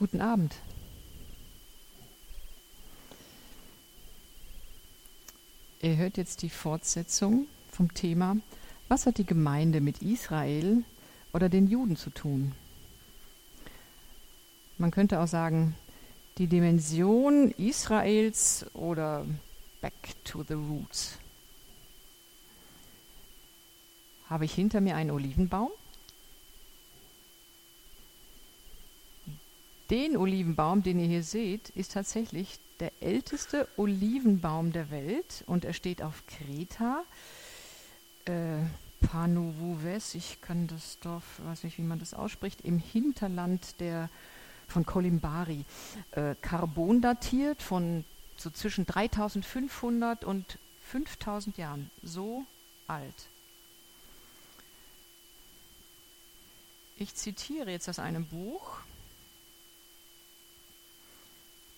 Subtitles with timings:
[0.00, 0.56] Guten Abend.
[5.82, 8.38] Ihr hört jetzt die Fortsetzung vom Thema,
[8.88, 10.84] was hat die Gemeinde mit Israel
[11.34, 12.54] oder den Juden zu tun?
[14.78, 15.76] Man könnte auch sagen,
[16.38, 19.26] die Dimension Israels oder
[19.82, 21.18] Back to the Roots.
[24.30, 25.68] Habe ich hinter mir einen Olivenbaum?
[29.90, 35.72] Den Olivenbaum, den ihr hier seht, ist tatsächlich der älteste Olivenbaum der Welt und er
[35.72, 37.02] steht auf Kreta.
[38.24, 38.58] Äh,
[39.00, 44.08] Panouves, ich kann das Dorf, weiß nicht, wie man das ausspricht, im Hinterland der,
[44.68, 45.64] von Kolimbari.
[46.12, 48.04] Äh, Carbon datiert von
[48.36, 51.90] so zwischen 3500 und 5000 Jahren.
[52.02, 52.44] So
[52.86, 53.28] alt.
[56.96, 58.78] Ich zitiere jetzt aus einem Buch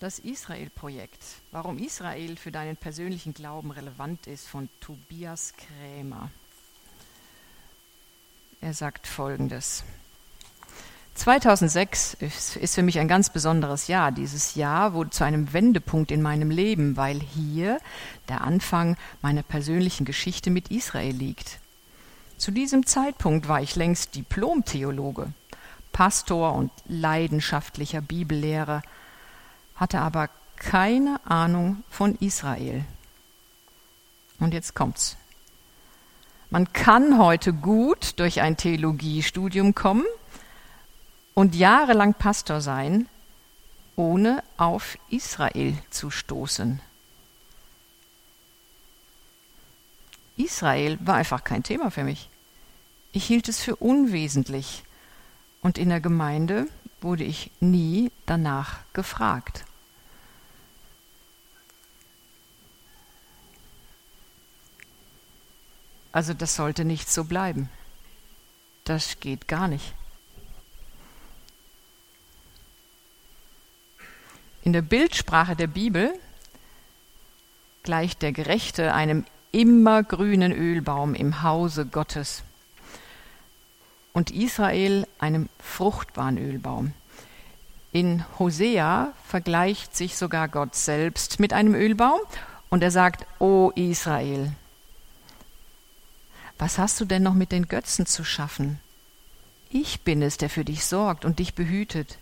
[0.03, 1.23] das Israel-Projekt.
[1.53, 6.31] Warum Israel für deinen persönlichen Glauben relevant ist von Tobias Krämer.
[8.61, 9.85] Er sagt folgendes.
[11.15, 14.11] 2006 ist für mich ein ganz besonderes Jahr.
[14.11, 17.79] Dieses Jahr wurde zu einem Wendepunkt in meinem Leben, weil hier
[18.29, 21.61] der Anfang meiner persönlichen Geschichte mit Israel liegt.
[22.39, 25.33] Zu diesem Zeitpunkt war ich längst Diplom-Theologe,
[25.93, 28.83] Pastor und leidenschaftlicher Bibellehrer,
[29.83, 32.85] hatte aber keine Ahnung von Israel.
[34.39, 35.17] Und jetzt kommt's.
[36.51, 40.05] Man kann heute gut durch ein Theologiestudium kommen
[41.35, 43.09] und jahrelang Pastor sein,
[43.97, 46.81] ohne auf Israel zu stoßen.
[50.37, 52.29] Israel war einfach kein Thema für mich.
[53.11, 54.85] Ich hielt es für unwesentlich
[55.61, 56.69] und in der Gemeinde
[57.01, 59.65] wurde ich nie danach gefragt.
[66.13, 67.69] Also das sollte nicht so bleiben.
[68.85, 69.95] Das geht gar nicht.
[74.63, 76.13] In der Bildsprache der Bibel
[77.83, 82.43] gleicht der Gerechte einem immergrünen Ölbaum im Hause Gottes
[84.13, 86.93] und Israel einem fruchtbaren Ölbaum.
[87.91, 92.21] In Hosea vergleicht sich sogar Gott selbst mit einem Ölbaum
[92.71, 94.53] und er sagt, O Israel,
[96.59, 98.79] was hast du denn noch mit den Götzen zu schaffen?
[99.71, 102.19] Ich bin es, der für dich sorgt und dich behütet.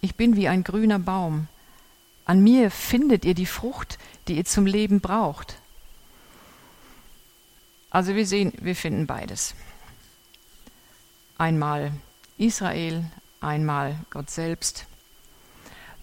[0.00, 1.48] Ich bin wie ein grüner Baum.
[2.24, 3.98] An mir findet ihr die Frucht,
[4.28, 5.56] die ihr zum Leben braucht.
[7.90, 9.54] Also wir sehen, wir finden beides.
[11.38, 11.92] Einmal
[12.38, 13.04] Israel,
[13.40, 14.86] einmal Gott selbst.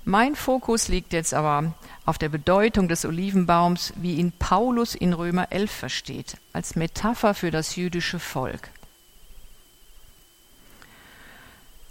[0.03, 1.73] Mein Fokus liegt jetzt aber
[2.05, 7.51] auf der Bedeutung des Olivenbaums, wie ihn Paulus in Römer 11 versteht, als Metapher für
[7.51, 8.69] das jüdische Volk.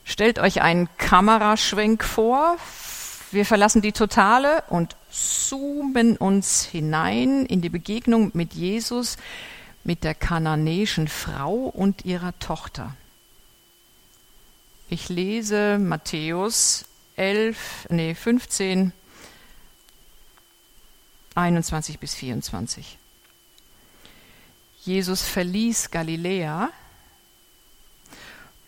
[0.04, 2.56] Stellt euch einen Kameraschwenk vor.
[3.30, 9.18] Wir verlassen die Totale und zoomen uns hinein in die Begegnung mit Jesus,
[9.84, 12.96] mit der kananäischen Frau und ihrer Tochter.
[14.88, 16.86] Ich lese Matthäus
[17.20, 18.92] 11, nee, 15,
[21.34, 22.96] 21 bis 24.
[24.82, 26.70] Jesus verließ Galiläa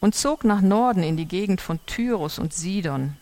[0.00, 3.16] und zog nach Norden in die Gegend von Tyrus und Sidon.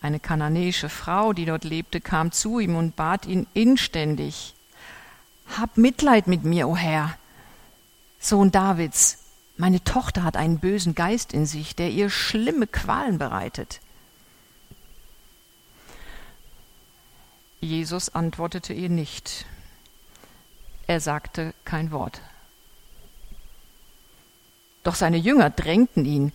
[0.00, 4.54] Eine kananäische Frau, die dort lebte, kam zu ihm und bat ihn inständig,
[5.56, 7.16] Hab Mitleid mit mir, o Herr,
[8.18, 9.18] Sohn Davids,
[9.56, 13.80] meine Tochter hat einen bösen Geist in sich, der ihr schlimme Qualen bereitet.
[17.62, 19.46] Jesus antwortete ihr nicht.
[20.88, 22.20] Er sagte kein Wort.
[24.82, 26.32] Doch seine Jünger drängten ihn,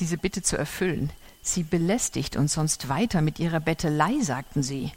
[0.00, 1.12] diese Bitte zu erfüllen.
[1.40, 4.92] Sie belästigt uns sonst weiter mit ihrer Bettelei, sagten sie.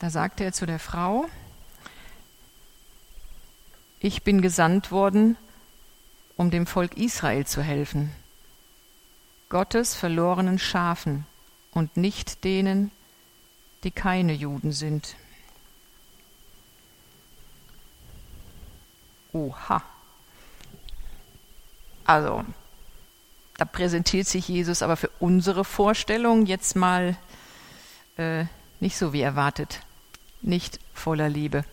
[0.00, 1.26] Da sagte er zu der Frau,
[4.00, 5.36] ich bin gesandt worden,
[6.36, 8.10] um dem Volk Israel zu helfen,
[9.48, 11.26] Gottes verlorenen Schafen
[11.70, 12.90] und nicht denen,
[13.86, 15.14] die keine Juden sind.
[19.32, 19.80] Oha.
[22.04, 22.44] Also,
[23.56, 27.16] da präsentiert sich Jesus aber für unsere Vorstellung jetzt mal
[28.16, 28.46] äh,
[28.80, 29.82] nicht so wie erwartet,
[30.42, 31.64] nicht voller Liebe.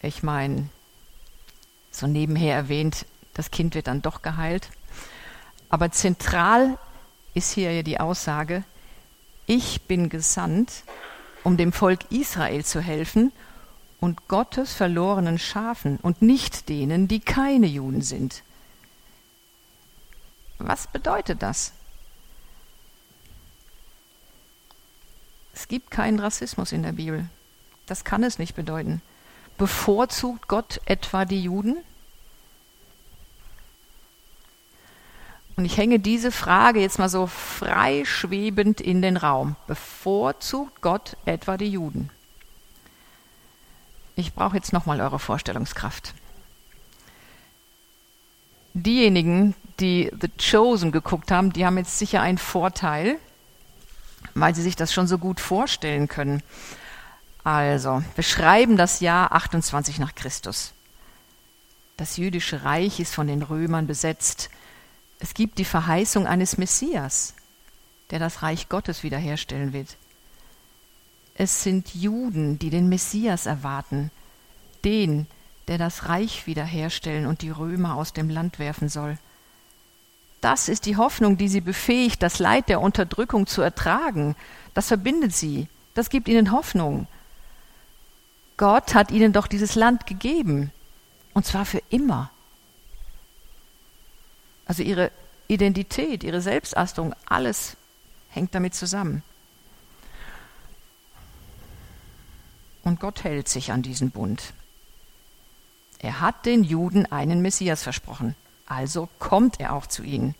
[0.00, 0.70] Ich meine,
[1.90, 3.04] so nebenher erwähnt,
[3.34, 4.70] das Kind wird dann doch geheilt.
[5.68, 6.78] Aber zentral
[7.34, 8.64] ist hier die Aussage,
[9.48, 10.84] ich bin gesandt,
[11.42, 13.32] um dem Volk Israel zu helfen
[13.98, 18.44] und Gottes verlorenen Schafen und nicht denen, die keine Juden sind.
[20.58, 21.72] Was bedeutet das?
[25.54, 27.28] Es gibt keinen Rassismus in der Bibel.
[27.86, 29.00] Das kann es nicht bedeuten.
[29.56, 31.78] Bevorzugt Gott etwa die Juden?
[35.58, 39.56] Und ich hänge diese Frage jetzt mal so freischwebend in den Raum.
[39.66, 42.10] Bevorzugt Gott etwa die Juden?
[44.14, 46.14] Ich brauche jetzt nochmal eure Vorstellungskraft.
[48.72, 53.16] Diejenigen, die The Chosen geguckt haben, die haben jetzt sicher einen Vorteil,
[54.34, 56.40] weil sie sich das schon so gut vorstellen können.
[57.42, 60.72] Also, wir schreiben das Jahr 28 nach Christus.
[61.96, 64.50] Das jüdische Reich ist von den Römern besetzt.
[65.18, 67.34] Es gibt die Verheißung eines Messias,
[68.10, 69.96] der das Reich Gottes wiederherstellen wird.
[71.34, 74.10] Es sind Juden, die den Messias erwarten,
[74.84, 75.26] den,
[75.68, 79.18] der das Reich wiederherstellen und die Römer aus dem Land werfen soll.
[80.40, 84.36] Das ist die Hoffnung, die sie befähigt, das Leid der Unterdrückung zu ertragen.
[84.74, 85.68] Das verbindet sie.
[85.94, 87.08] Das gibt ihnen Hoffnung.
[88.56, 90.72] Gott hat ihnen doch dieses Land gegeben.
[91.34, 92.30] Und zwar für immer.
[94.68, 95.10] Also ihre
[95.48, 97.76] Identität, ihre Selbstachtung, alles
[98.28, 99.22] hängt damit zusammen.
[102.84, 104.52] Und Gott hält sich an diesen Bund.
[105.98, 108.36] Er hat den Juden einen Messias versprochen,
[108.66, 110.34] also kommt er auch zu ihnen.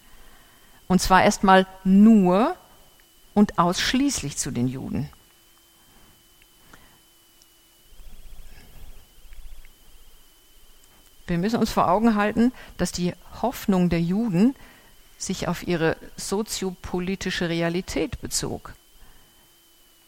[0.86, 2.54] Und zwar erstmal nur
[3.34, 5.08] und ausschließlich zu den Juden.
[11.28, 14.54] Wir müssen uns vor Augen halten, dass die Hoffnung der Juden
[15.18, 18.72] sich auf ihre soziopolitische Realität bezog.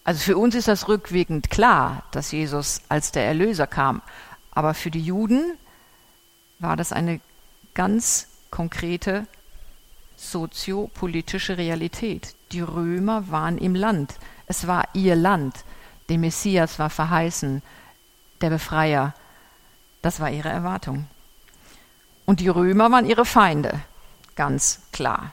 [0.05, 4.02] Also für uns ist das rückwirkend klar, dass Jesus als der Erlöser kam,
[4.50, 5.56] aber für die Juden
[6.58, 7.20] war das eine
[7.75, 9.26] ganz konkrete
[10.17, 12.34] soziopolitische Realität.
[12.52, 14.14] Die Römer waren im Land,
[14.46, 15.64] es war ihr Land,
[16.08, 17.62] der Messias war verheißen,
[18.40, 19.14] der Befreier
[20.02, 21.06] das war ihre Erwartung.
[22.26, 23.81] Und die Römer waren ihre Feinde,
[24.37, 25.32] ganz klar.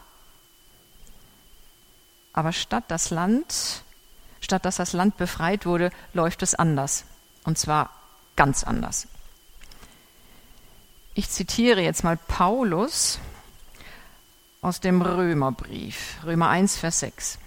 [2.33, 3.83] Aber statt das Land,
[4.41, 7.05] statt dass das Land befreit wurde, läuft es anders.
[7.43, 7.89] Und zwar
[8.35, 9.07] ganz anders.
[11.13, 13.19] Ich zitiere jetzt mal Paulus
[14.61, 17.39] aus dem Römerbrief, Römer 1, Vers 6.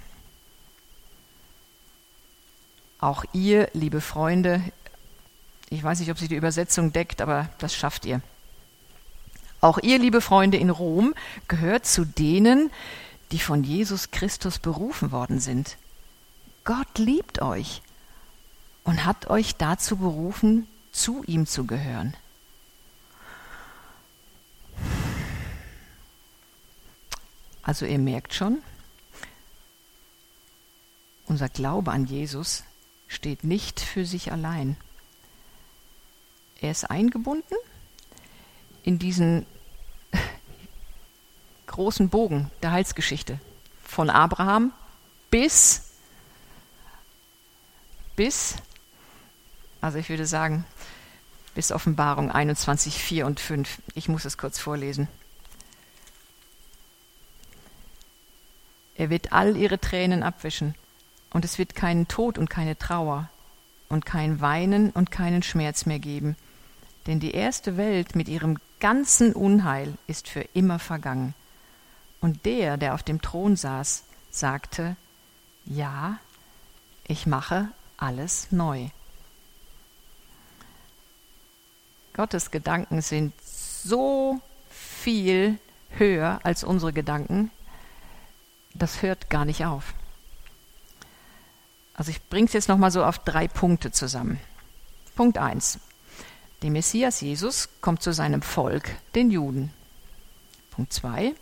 [2.98, 4.62] Auch ihr, liebe Freunde,
[5.70, 8.20] ich weiß nicht, ob sie die Übersetzung deckt, aber das schafft ihr.
[9.60, 11.14] Auch ihr, liebe Freunde in Rom,
[11.46, 12.70] gehört zu denen,
[13.30, 15.76] die von Jesus Christus berufen worden sind.
[16.64, 17.82] Gott liebt euch
[18.82, 22.16] und hat euch dazu berufen, zu ihm zu gehören.
[27.62, 28.58] Also ihr merkt schon,
[31.26, 32.64] unser Glaube an Jesus
[33.06, 34.76] steht nicht für sich allein.
[36.60, 37.54] Er ist eingebunden
[38.82, 39.46] in diesen
[41.66, 43.40] großen Bogen der Heilsgeschichte
[43.84, 44.72] von Abraham
[45.30, 45.82] bis
[48.16, 48.56] bis
[49.80, 50.66] also ich würde sagen
[51.54, 53.82] bis Offenbarung 21, 4 und 5.
[53.94, 55.08] Ich muss es kurz vorlesen.
[58.94, 60.74] Er wird all ihre Tränen abwischen
[61.30, 63.28] und es wird keinen Tod und keine Trauer
[63.88, 66.36] und kein Weinen und keinen Schmerz mehr geben
[67.06, 71.34] denn die erste Welt mit ihrem ganzen Unheil ist für immer vergangen.
[72.20, 74.96] Und der, der auf dem Thron saß, sagte,
[75.64, 76.18] ja,
[77.06, 78.88] ich mache alles neu.
[82.12, 84.40] Gottes Gedanken sind so
[84.70, 85.58] viel
[85.90, 87.50] höher als unsere Gedanken,
[88.74, 89.94] das hört gar nicht auf.
[91.94, 94.40] Also ich bringe es jetzt nochmal so auf drei Punkte zusammen.
[95.16, 95.80] Punkt 1.
[96.62, 99.72] Der Messias Jesus kommt zu seinem Volk, den Juden.
[100.70, 101.34] Punkt 2.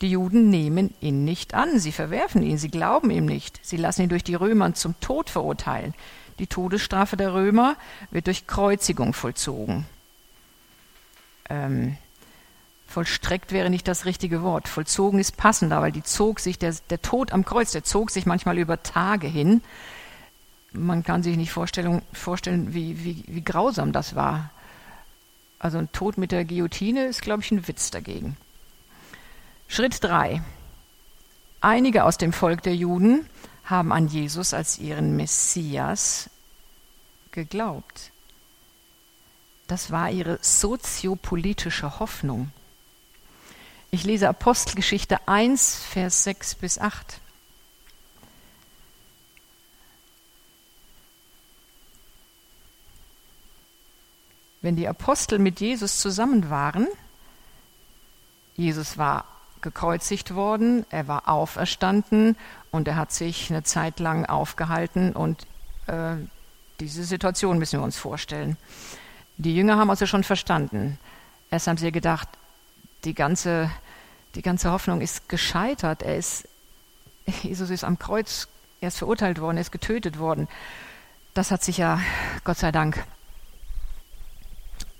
[0.00, 4.02] Die Juden nehmen ihn nicht an, sie verwerfen ihn, sie glauben ihm nicht, sie lassen
[4.02, 5.94] ihn durch die Römer zum Tod verurteilen.
[6.38, 7.76] Die Todesstrafe der Römer
[8.10, 9.86] wird durch Kreuzigung vollzogen.
[11.48, 11.96] Ähm,
[12.86, 14.68] vollstreckt wäre nicht das richtige Wort.
[14.68, 18.26] Vollzogen ist passender, weil die zog sich, der, der Tod am Kreuz, der zog sich
[18.26, 19.62] manchmal über Tage hin
[20.76, 24.50] man kann sich nicht vorstellen, vorstellen wie, wie, wie grausam das war.
[25.58, 28.36] Also ein Tod mit der Guillotine ist, glaube ich, ein Witz dagegen.
[29.68, 30.42] Schritt 3.
[31.60, 33.28] einige aus dem Volk der Juden
[33.64, 36.30] haben an Jesus als ihren Messias
[37.32, 38.12] geglaubt.
[39.66, 42.52] Das war ihre soziopolitische Hoffnung.
[43.90, 47.20] Ich lese Apostelgeschichte 1, Vers 6 bis 8.
[54.66, 56.88] Wenn die Apostel mit Jesus zusammen waren,
[58.56, 59.24] Jesus war
[59.60, 62.36] gekreuzigt worden, er war auferstanden
[62.72, 65.46] und er hat sich eine Zeit lang aufgehalten und
[65.86, 66.16] äh,
[66.80, 68.56] diese Situation müssen wir uns vorstellen.
[69.36, 70.98] Die Jünger haben also schon verstanden.
[71.48, 72.28] Erst haben sie gedacht,
[73.04, 73.70] die ganze,
[74.34, 76.02] die ganze Hoffnung ist gescheitert.
[76.02, 76.48] Er ist,
[77.44, 78.48] Jesus ist am Kreuz,
[78.80, 80.48] er ist verurteilt worden, er ist getötet worden.
[81.34, 82.00] Das hat sich ja,
[82.42, 83.06] Gott sei Dank,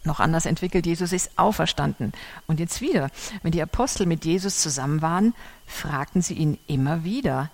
[0.06, 0.86] noch anders entwickelt.
[0.86, 2.12] Jesus ist auferstanden.
[2.46, 3.10] Und jetzt wieder,
[3.42, 5.34] wenn die Apostel mit Jesus zusammen waren,
[5.66, 7.50] fragten sie ihn immer wieder,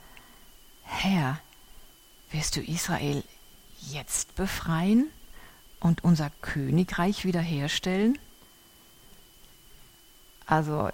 [0.85, 1.39] Herr,
[2.31, 3.25] wirst du Israel
[3.91, 5.07] jetzt befreien
[5.81, 8.19] und unser Königreich wiederherstellen?
[10.47, 10.91] Also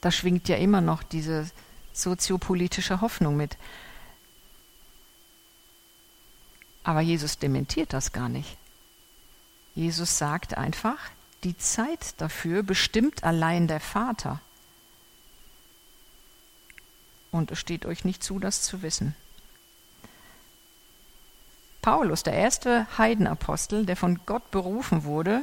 [0.00, 1.50] da schwingt ja immer noch diese
[1.92, 3.56] soziopolitische Hoffnung mit.
[6.84, 8.57] Aber Jesus dementiert das gar nicht.
[9.78, 10.98] Jesus sagt einfach,
[11.44, 14.40] die Zeit dafür bestimmt allein der Vater.
[17.30, 19.14] Und es steht euch nicht zu, das zu wissen.
[21.80, 25.42] Paulus, der erste Heidenapostel, der von Gott berufen wurde,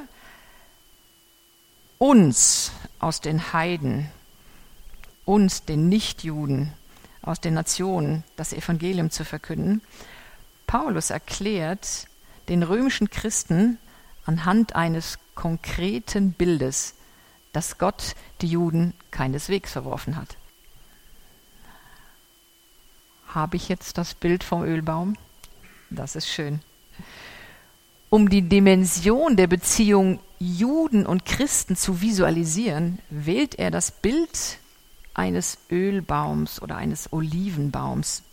[1.98, 4.12] uns aus den Heiden,
[5.24, 6.74] uns, den Nichtjuden,
[7.22, 9.82] aus den Nationen, das Evangelium zu verkünden.
[10.68, 12.08] Paulus erklärt
[12.50, 13.80] den römischen Christen,
[14.26, 16.96] anhand eines konkreten Bildes,
[17.54, 20.38] dass Gott die Juden keineswegs verworfen hat.
[23.28, 25.18] Habe ich jetzt das Bild vom Ölbaum?
[25.90, 26.62] Das ist schön.
[28.10, 34.60] Um die Dimension der Beziehung Juden und Christen zu visualisieren, wählt er das Bild
[35.14, 38.24] eines Ölbaums oder eines Olivenbaums.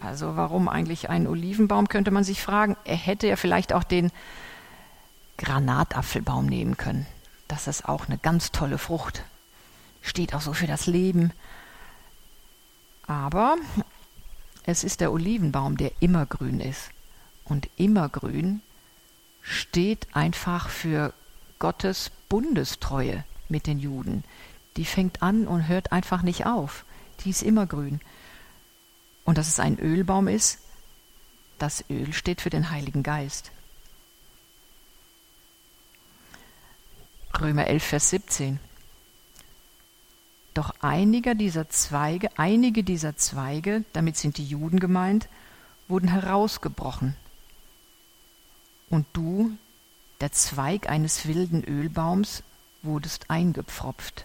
[0.00, 2.76] Also warum eigentlich einen Olivenbaum, könnte man sich fragen.
[2.84, 4.10] Er hätte ja vielleicht auch den
[5.38, 7.06] Granatapfelbaum nehmen können.
[7.48, 9.24] Das ist auch eine ganz tolle Frucht.
[10.02, 11.32] Steht auch so für das Leben.
[13.06, 13.56] Aber
[14.64, 16.90] es ist der Olivenbaum, der immergrün ist.
[17.44, 18.60] Und immergrün
[19.40, 21.14] steht einfach für
[21.58, 24.24] Gottes Bundestreue mit den Juden.
[24.76, 26.84] Die fängt an und hört einfach nicht auf.
[27.24, 28.00] Die ist immergrün
[29.28, 30.58] und dass es ein Ölbaum ist,
[31.58, 33.50] das Öl steht für den Heiligen Geist.
[37.38, 38.58] Römer 11, Vers 17.
[40.54, 45.28] Doch einige dieser Zweige, einige dieser Zweige, damit sind die Juden gemeint,
[45.88, 47.14] wurden herausgebrochen.
[48.88, 49.50] Und du,
[50.22, 52.42] der Zweig eines wilden Ölbaums,
[52.80, 54.24] wurdest eingepfropft.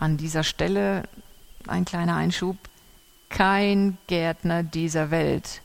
[0.00, 1.08] An dieser Stelle
[1.68, 2.56] ein kleiner Einschub.
[3.30, 5.62] Kein Gärtner dieser Welt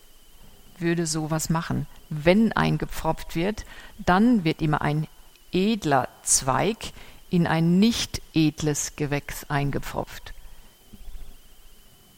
[0.77, 1.88] würde sowas machen.
[2.10, 3.65] Wenn eingepfropft wird,
[3.98, 5.07] dann wird immer ein
[5.51, 6.93] edler Zweig
[7.29, 10.34] in ein nicht edles Gewächs eingepfropft.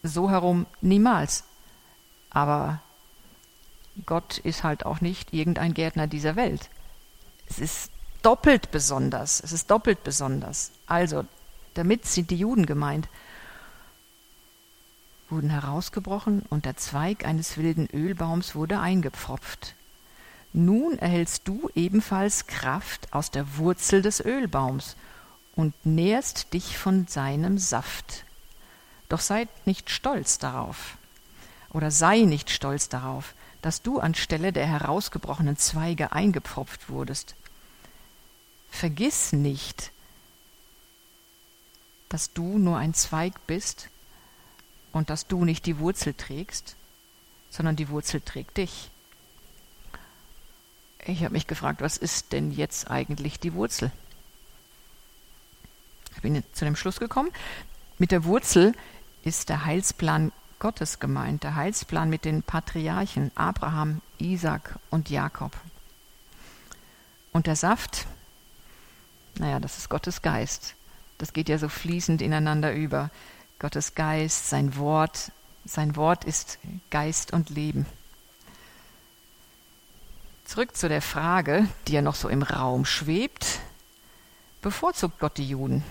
[0.03, 1.43] So herum niemals.
[2.29, 2.81] Aber
[4.05, 6.69] Gott ist halt auch nicht irgendein Gärtner dieser Welt.
[7.49, 9.41] Es ist doppelt besonders.
[9.41, 10.71] Es ist doppelt besonders.
[10.85, 11.25] Also,
[11.73, 13.07] damit sind die Juden gemeint
[15.29, 19.75] wurden herausgebrochen und der Zweig eines wilden Ölbaums wurde eingepfropft.
[20.53, 24.95] Nun erhältst du ebenfalls Kraft aus der Wurzel des Ölbaums
[25.55, 28.23] und nährst dich von seinem Saft.
[29.09, 30.97] Doch seid nicht stolz darauf,
[31.71, 37.35] oder sei nicht stolz darauf, dass du anstelle der herausgebrochenen Zweige eingepfropft wurdest.
[38.69, 39.91] Vergiss nicht,
[42.09, 43.89] dass du nur ein Zweig bist
[44.91, 46.75] und dass du nicht die Wurzel trägst,
[47.49, 48.89] sondern die Wurzel trägt dich.
[51.05, 53.91] Ich habe mich gefragt, was ist denn jetzt eigentlich die Wurzel?
[56.15, 57.29] Ich bin zu dem Schluss gekommen,
[57.97, 58.73] mit der Wurzel
[59.23, 65.55] ist der Heilsplan Gottes gemeint, der Heilsplan mit den Patriarchen Abraham, Isaac und Jakob.
[67.31, 68.07] Und der Saft,
[69.37, 70.73] naja, das ist Gottes Geist.
[71.19, 73.11] Das geht ja so fließend ineinander über.
[73.59, 75.31] Gottes Geist, sein Wort.
[75.65, 76.59] Sein Wort ist
[76.89, 77.85] Geist und Leben.
[80.45, 83.59] Zurück zu der Frage, die ja noch so im Raum schwebt.
[84.61, 85.83] Bevorzugt Gott die Juden?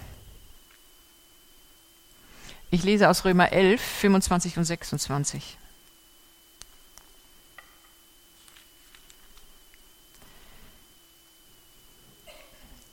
[2.70, 5.58] Ich lese aus Römer 11, 25 und 26.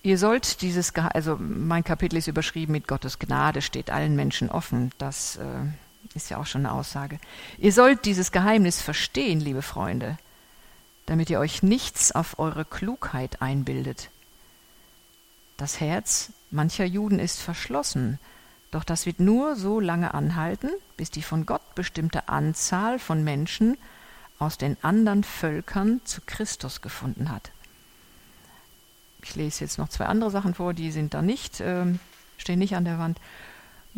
[0.06, 4.92] Ihr sollt dieses, also mein Kapitel ist überschrieben mit Gottes Gnade, steht allen Menschen offen.
[4.98, 5.44] Das äh,
[6.14, 7.20] ist ja auch schon eine Aussage.
[7.58, 10.18] Ihr sollt dieses Geheimnis verstehen, liebe Freunde,
[11.06, 14.10] damit ihr euch nichts auf eure Klugheit einbildet.
[15.56, 18.20] Das Herz mancher Juden ist verschlossen,
[18.72, 23.78] doch das wird nur so lange anhalten, bis die von Gott bestimmte Anzahl von Menschen
[24.38, 27.53] aus den anderen Völkern zu Christus gefunden hat.
[29.24, 31.86] Ich lese jetzt noch zwei andere Sachen vor, die sind da nicht, äh,
[32.38, 33.20] stehen nicht an der Wand.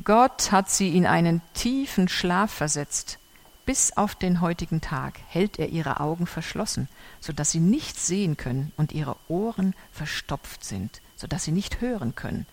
[0.04, 3.18] Gott hat sie in einen tiefen Schlaf versetzt.
[3.66, 6.88] Bis auf den heutigen Tag hält er ihre Augen verschlossen,
[7.20, 11.82] so dass sie nichts sehen können und ihre Ohren verstopft sind, so dass sie nicht
[11.82, 12.46] hören können.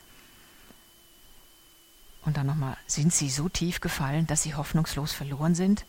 [2.24, 5.84] Und dann nochmal, sind sie so tief gefallen, dass sie hoffnungslos verloren sind?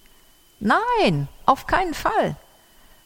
[0.60, 2.36] Nein, auf keinen Fall,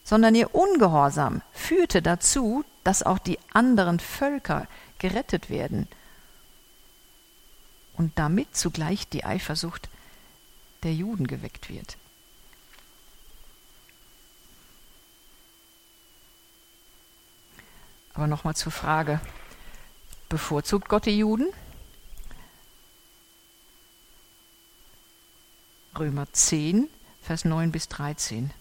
[0.08, 4.66] sondern ihr Ungehorsam führte dazu, dass auch die anderen Völker
[5.00, 5.86] gerettet werden
[7.98, 9.90] und damit zugleich die Eifersucht
[10.84, 11.98] der Juden geweckt wird.
[18.14, 19.20] Aber nochmal zur Frage,
[20.30, 21.48] bevorzugt Gott die Juden?
[26.00, 26.88] Römer 10,
[27.22, 28.54] Vers 9 bis 13.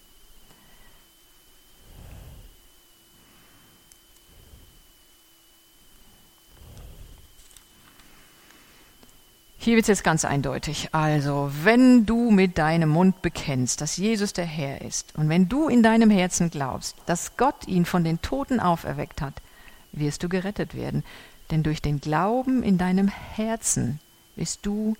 [9.67, 10.93] Hier wird es jetzt ganz eindeutig.
[10.93, 15.67] Also, wenn du mit deinem Mund bekennst, dass Jesus der Herr ist, und wenn du
[15.67, 19.33] in deinem Herzen glaubst, dass Gott ihn von den Toten auferweckt hat,
[19.91, 21.03] wirst du gerettet werden.
[21.51, 23.99] Denn durch den Glauben in deinem Herzen
[24.37, 24.95] bist du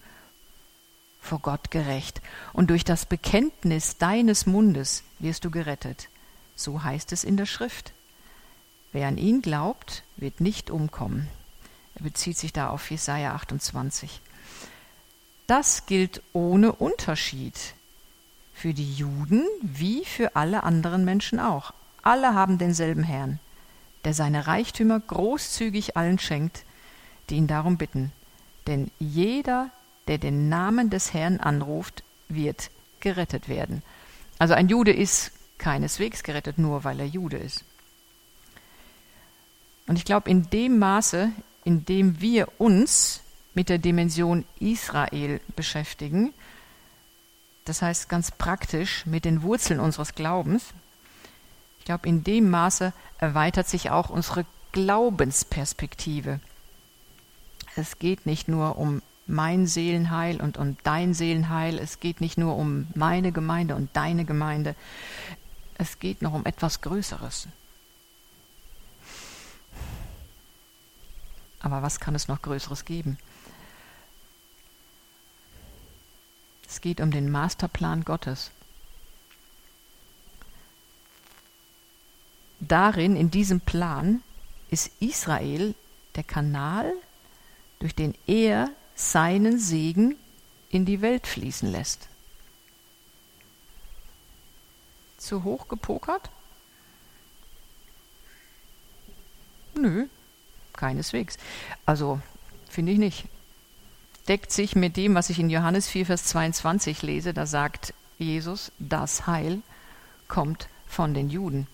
[1.21, 2.19] vor Gott gerecht.
[2.51, 6.09] Und durch das Bekenntnis deines Mundes wirst du gerettet.
[6.57, 7.93] So heißt es in der Schrift.
[8.91, 11.29] Wer an ihn glaubt, wird nicht umkommen.
[11.95, 14.19] Er bezieht sich da auf Jesaja 28.
[15.47, 17.55] Das gilt ohne Unterschied
[18.53, 21.73] für die Juden wie für alle anderen Menschen auch.
[22.03, 23.39] Alle haben denselben Herrn,
[24.03, 26.63] der seine Reichtümer großzügig allen schenkt,
[27.29, 28.11] die ihn darum bitten.
[28.67, 29.69] Denn jeder,
[30.07, 33.83] der den Namen des Herrn anruft, wird gerettet werden.
[34.39, 37.63] Also ein Jude ist keineswegs gerettet, nur weil er Jude ist.
[39.87, 41.31] Und ich glaube, in dem Maße,
[41.63, 43.21] in dem wir uns
[43.57, 46.31] mit der Dimension Israel beschäftigen.
[47.65, 50.75] Das heißt ganz praktisch mit den Wurzeln unseres Glaubens.
[51.79, 56.39] Ich glaube, in dem Maße erweitert sich auch unsere Glaubensperspektive.
[57.75, 61.79] Es geht nicht nur um mein Seelenheil und um dein Seelenheil.
[61.79, 64.75] Es geht nicht nur um meine Gemeinde und deine Gemeinde.
[65.79, 67.47] Es geht noch um etwas Größeres.
[71.59, 73.17] Aber was kann es noch Größeres geben?
[76.67, 78.51] Es geht um den Masterplan Gottes.
[82.59, 84.21] Darin, in diesem Plan,
[84.69, 85.75] ist Israel
[86.15, 86.91] der Kanal,
[87.79, 90.17] durch den er seinen Segen
[90.69, 92.09] in die Welt fließen lässt.
[95.17, 96.29] Zu hoch gepokert?
[99.75, 100.07] Nö,
[100.73, 101.37] keineswegs.
[101.85, 102.19] Also,
[102.69, 103.27] finde ich nicht
[104.27, 107.33] deckt sich mit dem, was ich in Johannes 4, Vers 22 lese.
[107.33, 109.61] Da sagt Jesus, das Heil
[110.27, 111.67] kommt von den Juden.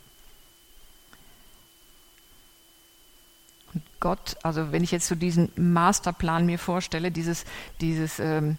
[3.74, 7.46] Und Gott, also wenn ich jetzt so diesen Masterplan mir vorstelle, dieses,
[7.82, 8.58] dieses, ähm,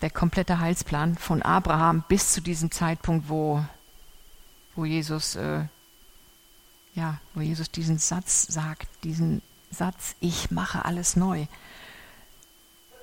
[0.00, 3.64] der komplette Heilsplan von Abraham bis zu diesem Zeitpunkt, wo,
[4.74, 5.64] wo Jesus, äh,
[6.94, 11.46] ja, wo Jesus diesen Satz sagt, diesen Satz, ich mache alles neu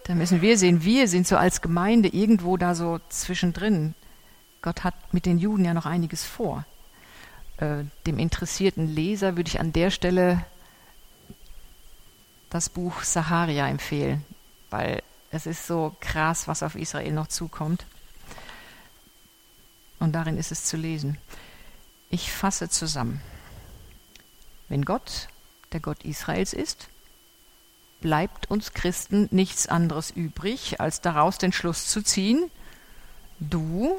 [0.06, 3.96] da müssen wir sehen, wir sind so als Gemeinde irgendwo da so zwischendrin.
[4.62, 6.64] Gott hat mit den Juden ja noch einiges vor.
[7.58, 10.46] Äh, dem interessierten Leser würde ich an der Stelle
[12.52, 14.24] das Buch Saharia empfehlen,
[14.70, 17.84] weil es ist so krass, was auf Israel noch zukommt.
[19.98, 21.18] Und darin ist es zu lesen.
[22.12, 23.22] Ich fasse zusammen.
[24.70, 25.30] Wenn Gott
[25.72, 26.90] der Gott Israels ist,
[28.06, 32.52] bleibt uns Christen nichts anderes übrig, als daraus den Schluss zu ziehen,
[33.40, 33.96] du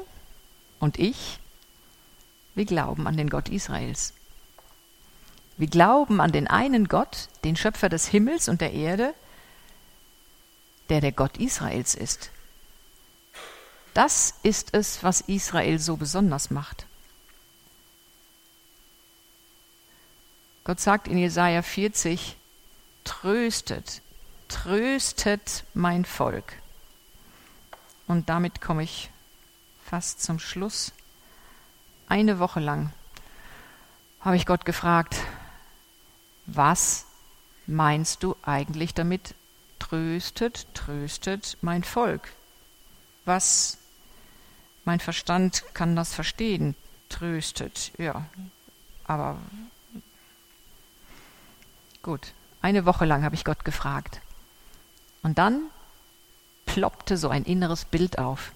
[0.79, 1.39] und ich,
[2.55, 4.13] wir glauben an den Gott Israels.
[5.57, 9.13] Wir glauben an den einen Gott, den Schöpfer des Himmels und der Erde,
[10.87, 12.29] der der Gott Israels ist.
[13.93, 16.85] Das ist es, was Israel so besonders macht.
[20.63, 22.37] Gott sagt in Jesaja 40,
[23.07, 24.01] tröstet,
[24.49, 26.61] tröstet mein Volk.
[28.05, 29.09] Und damit komme ich
[29.85, 30.91] fast zum Schluss.
[32.09, 32.91] Eine Woche lang
[34.19, 35.15] habe ich Gott gefragt,
[36.47, 37.05] was
[37.65, 39.35] meinst du eigentlich damit
[39.79, 42.33] tröstet, tröstet mein Volk?
[43.23, 43.77] Was
[44.83, 46.75] mein Verstand kann das verstehen,
[47.07, 48.25] tröstet, ja,
[49.05, 49.37] aber
[52.01, 52.33] gut.
[52.67, 54.19] Eine Woche lang habe ich Gott gefragt.
[55.23, 55.67] Und dann
[56.65, 58.51] ploppte so ein inneres Bild auf.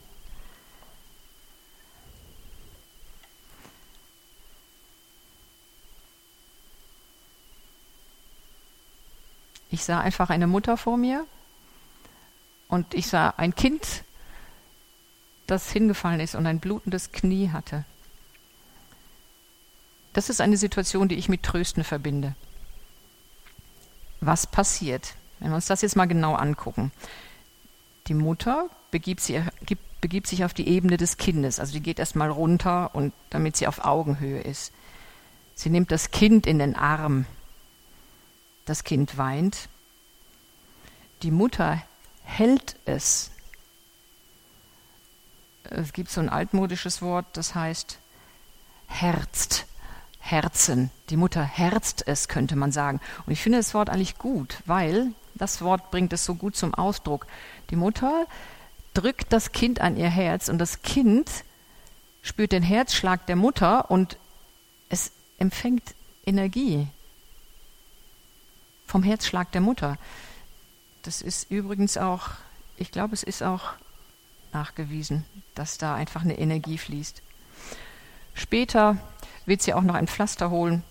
[9.70, 11.26] Ich sah einfach eine Mutter vor mir
[12.68, 14.04] und ich sah ein Kind,
[15.48, 17.86] das hingefallen ist und ein blutendes Knie hatte.
[20.12, 22.36] Das ist eine Situation, die ich mit Trösten verbinde.
[24.22, 25.16] Was passiert?
[25.40, 26.92] Wenn wir uns das jetzt mal genau angucken.
[28.08, 29.44] Die Mutter begibt, sie,
[30.00, 33.68] begibt sich auf die Ebene des Kindes, also die geht erstmal runter und damit sie
[33.68, 34.72] auf Augenhöhe ist.
[35.56, 37.26] Sie nimmt das Kind in den Arm
[38.66, 39.70] das Kind weint.
[41.24, 41.82] Die Mutter
[42.24, 43.32] hält es.
[45.64, 48.00] Es gibt so ein altmodisches Wort, das heißt
[48.88, 49.66] herzt,
[50.22, 50.92] herzen.
[51.10, 53.02] Die Mutter herzt es, könnte man sagen.
[53.26, 56.74] Und ich finde das Wort eigentlich gut, weil das Wort bringt es so gut zum
[56.74, 57.28] Ausdruck.
[57.70, 58.26] Die Mutter
[58.94, 61.30] drückt das Kind an ihr Herz und das Kind
[62.22, 64.18] spürt den Herzschlag der Mutter und
[64.90, 66.88] es empfängt Energie
[68.86, 69.98] vom Herzschlag der Mutter.
[71.02, 72.30] Das ist übrigens auch,
[72.78, 73.72] ich glaube, es ist auch
[74.54, 77.22] nachgewiesen, dass da einfach eine Energie fließt.
[78.34, 78.98] Später
[79.46, 80.84] wird sie auch noch ein Pflaster holen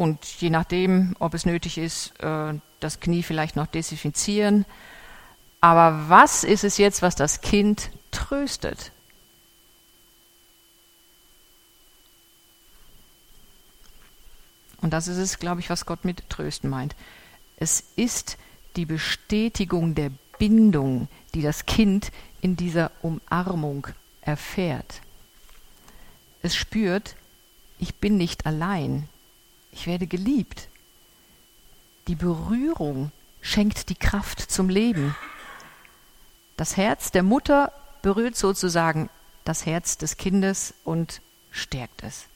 [0.00, 4.64] und je nachdem, ob es nötig ist, äh, das Knie vielleicht noch desinfizieren.
[5.60, 8.92] Aber was ist es jetzt, was das Kind tröstet?
[14.80, 16.96] Und das ist es, glaube ich, was Gott mit Trösten meint.
[17.56, 18.38] Es ist
[18.76, 23.86] die Bestätigung der Bindung, die das Kind in dieser Umarmung
[24.22, 25.02] erfährt.
[26.40, 27.16] Es spürt,
[27.80, 29.08] ich bin nicht allein,
[29.72, 30.68] ich werde geliebt.
[32.08, 35.16] Die Berührung schenkt die Kraft zum Leben.
[36.56, 39.08] Das Herz der Mutter berührt sozusagen
[39.44, 42.26] das Herz des Kindes und stärkt es.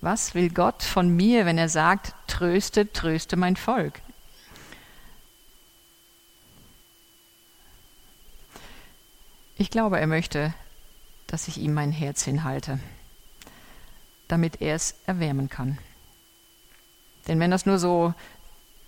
[0.00, 4.00] Was will Gott von mir, wenn er sagt, tröste, tröste mein Volk?
[9.56, 10.54] Ich glaube, er möchte,
[11.26, 12.78] dass ich ihm mein Herz hinhalte,
[14.28, 15.78] damit er es erwärmen kann.
[17.26, 18.14] Denn wenn das nur so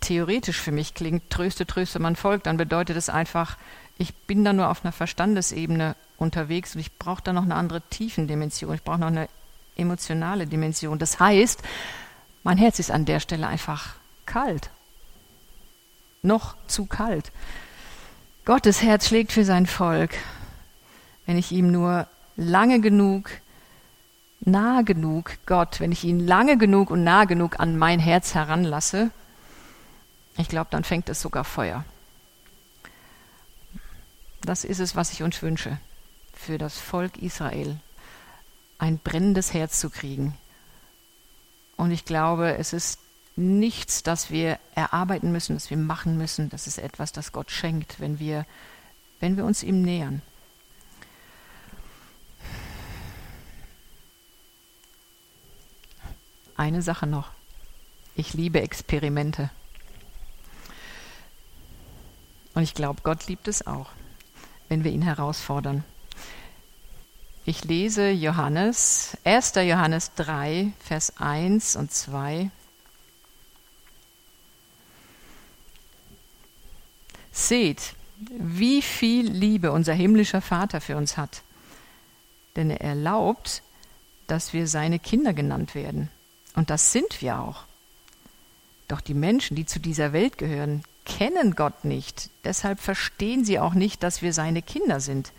[0.01, 3.57] theoretisch für mich klingt, tröste, tröste mein Volk, dann bedeutet es einfach,
[3.98, 7.81] ich bin da nur auf einer Verstandesebene unterwegs und ich brauche da noch eine andere
[7.83, 9.29] Tiefendimension, ich brauche noch eine
[9.77, 10.98] emotionale Dimension.
[10.98, 11.62] Das heißt,
[12.44, 13.94] mein Herz ist an der Stelle einfach
[14.27, 14.70] kalt.
[16.22, 17.33] Noch zu kalt.
[18.44, 20.14] Gottes Herz schlägt für sein Volk.
[21.27, 22.07] Wenn ich ihm nur
[22.38, 23.31] lange genug,
[24.40, 29.11] nah genug, Gott, wenn ich ihn lange genug und nah genug an mein Herz heranlasse,
[30.38, 31.85] ich glaube, dann fängt es sogar Feuer.
[34.40, 35.79] Das ist es, was ich uns wünsche
[36.33, 37.77] für das Volk Israel
[38.79, 40.38] ein brennendes Herz zu kriegen.
[41.77, 43.01] Und ich glaube, es ist
[43.35, 46.48] nichts, das wir erarbeiten müssen, das wir machen müssen.
[46.51, 48.46] Das ist etwas, das Gott schenkt, wenn wir,
[49.18, 50.22] wenn wir uns ihm nähern.
[56.59, 57.31] Eine Sache noch.
[58.16, 59.49] Ich liebe Experimente.
[62.53, 63.90] Und ich glaube, Gott liebt es auch,
[64.68, 65.85] wenn wir ihn herausfordern.
[67.44, 69.53] Ich lese Johannes, 1.
[69.55, 72.51] Johannes 3, Vers 1 und 2.
[77.31, 81.42] Seht, wie viel Liebe unser himmlischer Vater für uns hat.
[82.57, 83.62] Denn er erlaubt,
[84.27, 86.11] dass wir seine Kinder genannt werden.
[86.59, 87.66] Und das sind wir auch.
[88.88, 92.31] Doch die Menschen, die zu dieser Welt gehören, kennen Gott nicht.
[92.42, 95.31] Deshalb verstehen sie auch nicht, dass wir seine Kinder sind.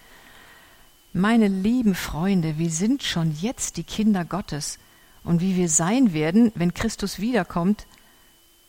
[1.12, 4.80] Meine lieben Freunde, wir sind schon jetzt die Kinder Gottes.
[5.26, 7.86] Und wie wir sein werden, wenn Christus wiederkommt,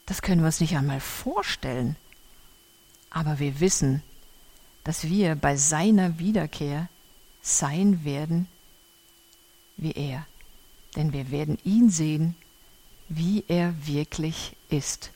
[0.06, 1.94] das können wir uns nicht einmal vorstellen.
[3.10, 4.02] Aber wir wissen,
[4.82, 6.88] dass wir bei seiner Wiederkehr
[7.42, 8.48] sein werden
[9.76, 10.26] wie er.
[10.96, 12.34] Denn wir werden ihn sehen,
[13.08, 15.10] wie er wirklich ist.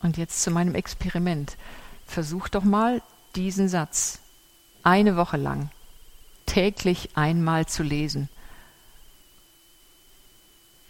[0.00, 1.56] Und jetzt zu meinem Experiment.
[2.06, 3.02] Versuch doch mal
[3.34, 4.20] diesen Satz
[4.82, 5.70] eine Woche lang
[6.48, 8.28] täglich einmal zu lesen.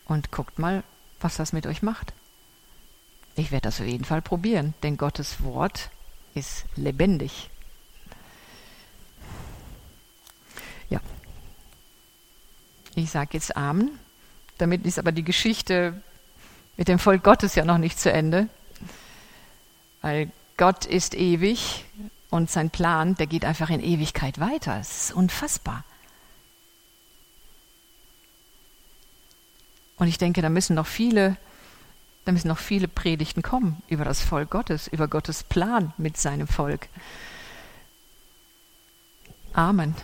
[0.06, 0.82] Und guckt mal,
[1.20, 2.12] was das mit euch macht.
[3.34, 5.90] Ich werde das auf jeden Fall probieren, denn Gottes Wort
[6.34, 7.50] ist lebendig.
[12.98, 13.96] Ich sage jetzt Amen.
[14.58, 16.02] Damit ist aber die Geschichte
[16.76, 18.48] mit dem Volk Gottes ja noch nicht zu Ende.
[20.02, 21.84] Weil Gott ist ewig
[22.30, 24.78] und sein Plan, der geht einfach in Ewigkeit weiter.
[24.80, 25.84] Es ist unfassbar.
[29.96, 31.37] Und ich denke, da müssen noch viele,
[32.24, 36.48] da müssen noch viele Predigten kommen über das Volk Gottes, über Gottes Plan mit seinem
[36.48, 36.88] Volk.
[39.52, 39.94] Amen.